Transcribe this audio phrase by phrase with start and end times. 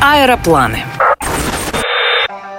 [0.00, 0.84] Аэропланы.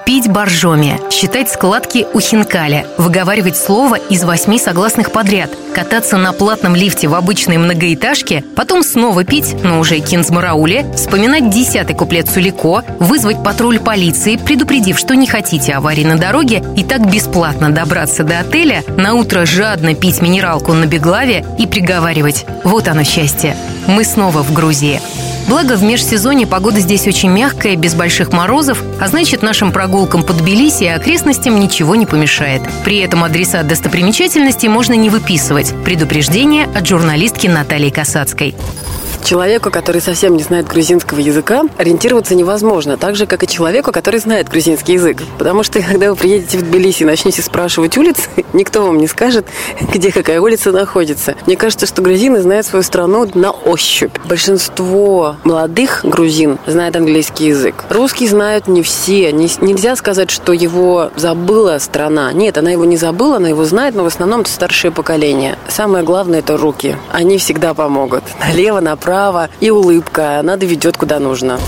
[0.05, 6.75] Пить боржоми, считать складки у хинкаля, выговаривать слово из восьми согласных подряд, кататься на платном
[6.75, 13.43] лифте в обычной многоэтажке, потом снова пить, но уже кинзмарауле, вспоминать десятый куплет Сулико, вызвать
[13.43, 18.83] патруль полиции, предупредив, что не хотите аварии на дороге, и так бесплатно добраться до отеля,
[18.97, 22.45] на утро жадно пить минералку на Беглаве и приговаривать.
[22.63, 23.57] «Вот оно счастье,
[23.87, 25.01] мы снова в Грузии».
[25.47, 30.33] Благо, в межсезонье погода здесь очень мягкая, без больших морозов, а значит, нашим прогулкам по
[30.33, 32.61] Тбилиси и окрестностям ничего не помешает.
[32.83, 35.73] При этом адреса достопримечательностей можно не выписывать.
[35.83, 38.55] Предупреждение от журналистки Натальи Касацкой.
[39.25, 44.19] Человеку, который совсем не знает грузинского языка, ориентироваться невозможно, так же, как и человеку, который
[44.19, 45.23] знает грузинский язык.
[45.39, 49.47] Потому что, когда вы приедете в Тбилиси и начнете спрашивать улицы, никто вам не скажет,
[49.93, 51.33] где какая улица находится.
[51.47, 54.13] Мне кажется, что грузины знают свою страну на ощупь.
[54.25, 57.85] Большинство молодых грузин знает английский язык.
[57.89, 59.31] Русский знают не все.
[59.31, 62.31] Не, нельзя сказать, что его забыла страна.
[62.31, 65.57] Нет, она его не забыла, она его знает, но в основном это старшее поколение.
[65.67, 66.95] Самое главное– это руки.
[67.11, 68.23] Они всегда помогут.
[68.39, 71.59] Налево, направо направо, и улыбка, она доведет куда нужно.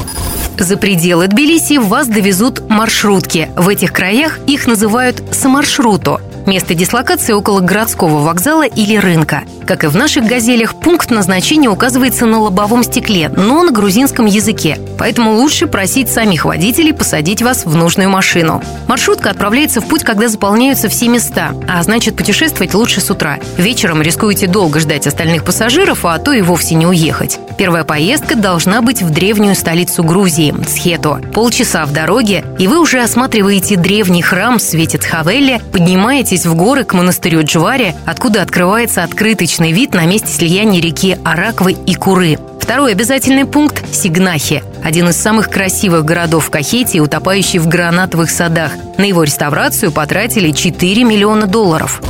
[0.59, 3.49] За пределы Тбилиси вас довезут маршрутки.
[3.55, 6.19] В этих краях их называют самаршруто.
[6.47, 9.43] Место дислокации около городского вокзала или рынка.
[9.65, 14.79] Как и в наших «Газелях», пункт назначения указывается на лобовом стекле, но на грузинском языке.
[14.97, 18.63] Поэтому лучше просить самих водителей посадить вас в нужную машину.
[18.87, 23.39] Маршрутка отправляется в путь, когда заполняются все места, а значит путешествовать лучше с утра.
[23.57, 27.39] Вечером рискуете долго ждать остальных пассажиров, а то и вовсе не уехать.
[27.57, 31.19] Первая поездка должна быть в древнюю столицу Грузии– Схето.
[31.33, 36.93] Полчаса в дороге, и вы уже осматриваете древний храм Светец Хавелли, поднимаетесь в горы к
[36.93, 42.37] монастырю Джвари, откуда открывается открытый отличный вид на месте слияния реки Араквы и Куры.
[42.59, 48.73] Второй обязательный пункт– Сигнахи, один из самых красивых городов в Кахете, утопающий в гранатовых садах.
[48.97, 52.01] На его реставрацию потратили 4 миллиона долларов.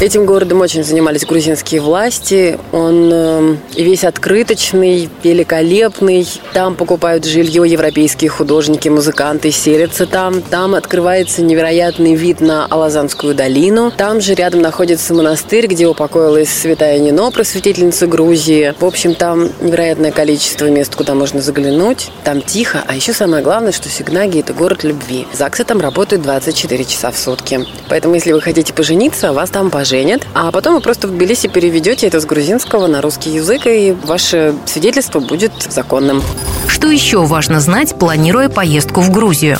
[0.00, 2.56] Этим городом очень занимались грузинские власти.
[2.70, 6.24] Он э, весь открыточный, великолепный.
[6.52, 10.40] Там покупают жилье европейские художники, музыканты, селятся там.
[10.40, 13.90] Там открывается невероятный вид на Алазанскую долину.
[13.90, 18.74] Там же рядом находится монастырь, где упокоилась святая Нино, просветительница Грузии.
[18.78, 22.12] В общем, там невероятное количество мест, куда можно заглянуть.
[22.22, 25.26] Там тихо, а еще самое главное, что Сигнаги– это город любви.
[25.32, 27.66] ЗАГСы там работают 24 часа в сутки.
[27.88, 31.48] Поэтому, если вы хотите пожениться, вас там поженят женят, а потом вы просто в Тбилиси
[31.48, 36.22] переведете это с грузинского на русский язык, и ваше свидетельство будет законным.
[36.68, 39.58] Что еще важно знать, планируя поездку в Грузию?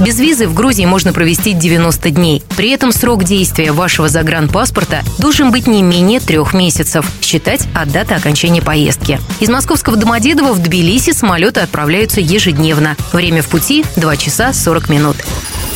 [0.00, 2.42] Без визы в Грузии можно провести 90 дней.
[2.56, 8.14] При этом срок действия вашего загранпаспорта должен быть не менее трех месяцев, считать от даты
[8.14, 9.20] окончания поездки.
[9.40, 12.96] Из московского Домодедово в Тбилиси самолеты отправляются ежедневно.
[13.12, 15.16] Время в пути– 2 часа 40 минут.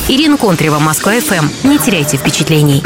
[0.07, 1.67] Ирина Контрева, Москва-ФМ.
[1.67, 2.83] Не теряйте впечатлений.